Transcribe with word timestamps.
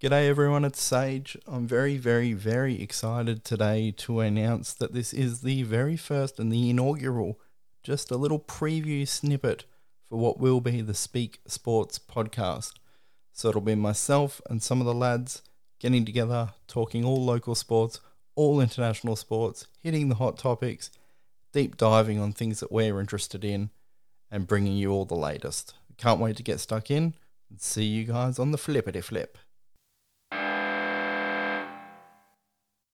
G'day 0.00 0.28
everyone, 0.28 0.64
it's 0.64 0.80
Sage. 0.80 1.36
I'm 1.48 1.66
very, 1.66 1.96
very, 1.96 2.32
very 2.32 2.80
excited 2.80 3.42
today 3.42 3.90
to 3.96 4.20
announce 4.20 4.72
that 4.74 4.92
this 4.92 5.12
is 5.12 5.40
the 5.40 5.64
very 5.64 5.96
first 5.96 6.38
and 6.38 6.52
the 6.52 6.70
inaugural, 6.70 7.40
just 7.82 8.12
a 8.12 8.16
little 8.16 8.38
preview 8.38 9.08
snippet 9.08 9.64
for 10.08 10.16
what 10.16 10.38
will 10.38 10.60
be 10.60 10.82
the 10.82 10.94
Speak 10.94 11.40
Sports 11.48 11.98
podcast. 11.98 12.74
So 13.32 13.48
it'll 13.48 13.60
be 13.60 13.74
myself 13.74 14.40
and 14.48 14.62
some 14.62 14.78
of 14.78 14.86
the 14.86 14.94
lads 14.94 15.42
getting 15.80 16.04
together, 16.04 16.50
talking 16.68 17.04
all 17.04 17.24
local 17.24 17.56
sports, 17.56 17.98
all 18.36 18.60
international 18.60 19.16
sports, 19.16 19.66
hitting 19.82 20.10
the 20.10 20.14
hot 20.14 20.38
topics, 20.38 20.92
deep 21.52 21.76
diving 21.76 22.20
on 22.20 22.32
things 22.32 22.60
that 22.60 22.70
we're 22.70 23.00
interested 23.00 23.44
in, 23.44 23.70
and 24.30 24.46
bringing 24.46 24.76
you 24.76 24.92
all 24.92 25.06
the 25.06 25.16
latest. 25.16 25.74
Can't 25.96 26.20
wait 26.20 26.36
to 26.36 26.44
get 26.44 26.60
stuck 26.60 26.88
in 26.88 27.14
and 27.50 27.60
see 27.60 27.82
you 27.82 28.04
guys 28.04 28.38
on 28.38 28.52
the 28.52 28.58
flippity 28.58 29.00
flip. 29.00 29.36